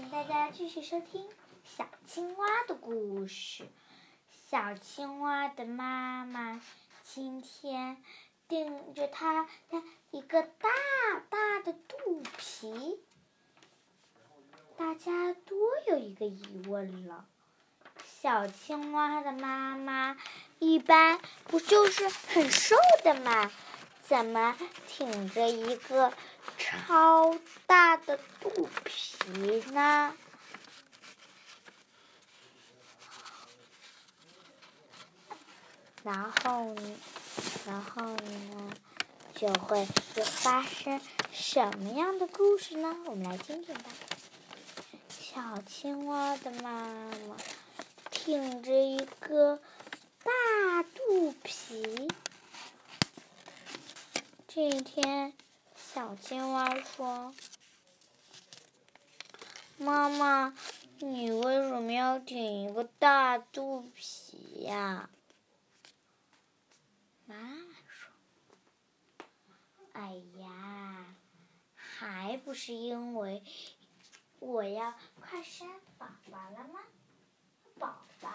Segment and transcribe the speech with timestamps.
[0.00, 1.28] 请大家继续收听
[1.62, 3.68] 小青蛙的故事。
[4.48, 6.62] 小青蛙的妈妈
[7.04, 8.02] 今天
[8.48, 10.70] 盯着它的一个大
[11.28, 12.98] 大的肚皮，
[14.78, 15.58] 大家多
[15.88, 17.26] 有一个疑问了：
[18.02, 20.16] 小青蛙的妈妈
[20.60, 22.74] 一般不就是很瘦
[23.04, 23.52] 的吗？
[24.02, 24.56] 怎么
[24.88, 26.12] 挺着一个
[26.70, 30.14] 超大的肚皮呢？
[36.04, 36.76] 然后，
[37.66, 38.72] 然后呢，
[39.34, 39.84] 就会
[40.24, 41.00] 发生
[41.32, 42.96] 什么样的故事呢？
[43.06, 43.90] 我们来听听吧。
[45.08, 47.36] 小青蛙的妈妈
[48.12, 49.60] 挺着一个
[50.22, 52.08] 大肚皮。
[54.46, 55.32] 这一天，
[55.92, 57.34] 小青蛙说
[59.76, 60.54] ：“妈妈，
[61.00, 65.10] 你为什么要挺一个大肚皮呀？”
[67.26, 68.12] 妈妈说
[69.92, 71.06] ：“哎呀，
[71.74, 73.42] 还不是因为
[74.38, 75.68] 我要快生
[75.98, 76.78] 宝宝了吗？
[77.80, 78.30] 宝宝，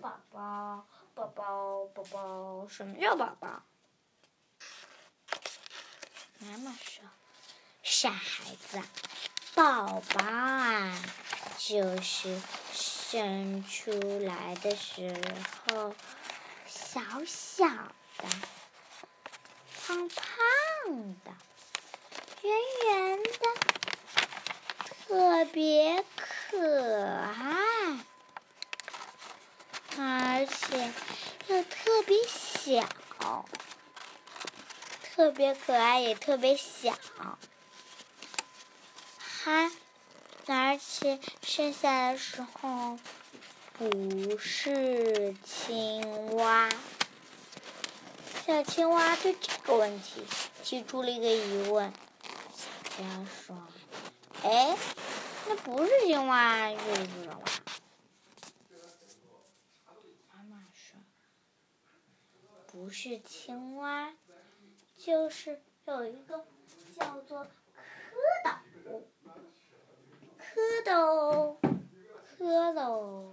[0.00, 3.62] 宝宝，宝宝，宝宝，什么叫宝宝？”
[6.50, 7.04] 妈妈说
[7.84, 8.80] ：“傻孩子，
[9.54, 10.98] 宝宝啊，
[11.58, 12.40] 就是
[12.72, 15.14] 生出来的时
[15.66, 15.94] 候
[16.66, 18.24] 小小的、
[19.76, 20.16] 胖胖
[21.22, 21.34] 的、
[22.40, 23.46] 圆圆的，
[25.06, 26.56] 特别可
[27.12, 27.98] 爱，
[29.98, 30.90] 而且
[31.48, 32.88] 又特别小。”
[35.18, 36.96] 特别可爱，也特别小，
[39.18, 39.68] 还
[40.46, 42.96] 而且剩下的时候
[43.72, 46.68] 不是青蛙。
[48.46, 50.22] 小青蛙对这个问题
[50.62, 51.92] 提出了一个疑问。
[52.54, 53.66] 小青蛙说
[54.48, 54.78] ：“哎，
[55.48, 57.42] 那不是青蛙就是什么？”
[60.30, 61.00] 妈妈说
[62.70, 64.12] ：“不是青蛙。”
[64.98, 66.44] 就是有一个
[66.98, 67.48] 叫做蝌
[68.44, 68.58] 蚪，
[70.42, 71.56] 蝌蚪，
[72.36, 73.30] 蝌蚪，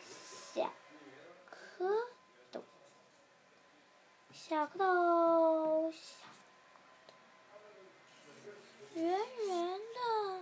[0.00, 0.72] 小
[1.78, 1.84] 蝌
[2.50, 2.62] 蚪，
[4.32, 6.00] 小蝌蚪，小
[8.94, 9.04] 圆
[9.46, 10.40] 圆的，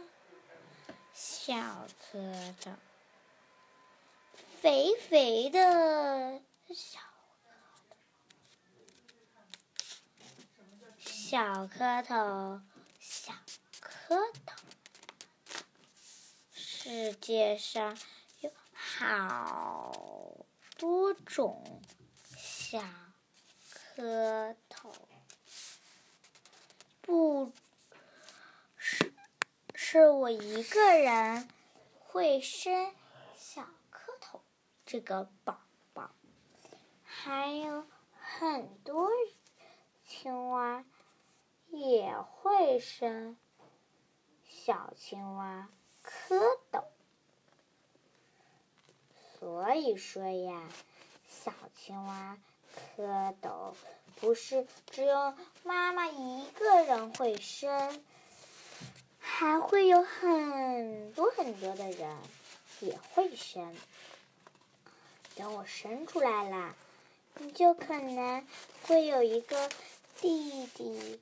[1.13, 1.53] 小
[2.13, 2.77] 蝌蚪，
[4.63, 6.41] 肥肥的
[6.73, 7.01] 小。
[11.29, 12.61] 小蝌蚪，
[13.01, 13.33] 小
[13.83, 14.17] 蝌
[14.47, 14.55] 蚪，
[16.53, 17.99] 世界上
[18.43, 20.47] 有好
[20.79, 21.83] 多种
[22.37, 22.79] 小
[23.97, 24.93] 蝌蚪，
[27.01, 27.53] 不
[28.77, 29.13] 是
[29.75, 31.49] 是我一个人
[31.99, 32.95] 会生
[33.37, 33.67] 小蝌
[34.21, 34.39] 蚪
[34.87, 35.61] 这个宝
[35.93, 36.09] 宝，
[37.03, 39.11] 还有很多
[40.07, 40.85] 青蛙。
[41.69, 42.15] 也
[42.79, 43.37] 生
[44.45, 45.69] 小青蛙
[46.05, 46.39] 蝌
[46.73, 46.85] 蚪，
[49.39, 50.69] 所以说呀，
[51.29, 52.39] 小青蛙
[52.97, 53.75] 蝌蚪
[54.17, 58.03] 不是只有妈妈一个人会生，
[59.19, 62.17] 还会有很多很多的人
[62.81, 63.77] 也会生。
[65.35, 66.75] 等我生出来了，
[67.39, 68.47] 你就可能
[68.85, 69.69] 会有一个
[70.21, 71.21] 弟弟。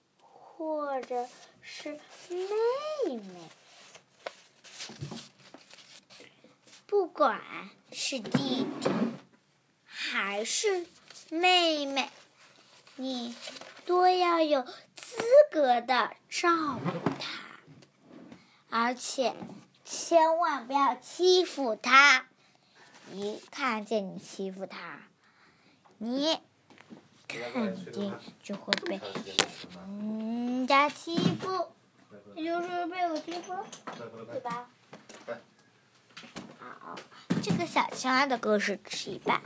[0.56, 1.28] 或者
[1.62, 1.92] 是
[2.28, 3.50] 妹妹，
[6.86, 7.40] 不管
[7.90, 8.88] 是弟弟
[9.84, 10.86] 还是
[11.28, 12.08] 妹妹，
[12.94, 13.34] 你
[13.84, 15.16] 都要有资
[15.50, 17.58] 格的照顾他，
[18.70, 19.34] 而且
[19.84, 22.26] 千万不要欺负他。
[23.12, 25.00] 一看见你欺负他，
[25.98, 26.38] 你。
[27.26, 28.14] 肯定
[28.44, 29.36] 就会被人
[30.74, 31.68] 家欺负，
[32.34, 33.54] 也就是被我欺负，
[34.30, 34.68] 对吧？
[36.58, 36.96] 好，
[37.42, 39.40] 这个小青蛙的故事是一半，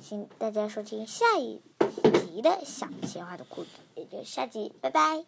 [0.00, 5.24] 请大家收听下一集的小青蛙的故事，也就下集，拜拜。